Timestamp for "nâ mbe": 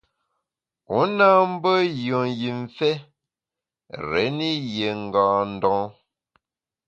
1.17-1.71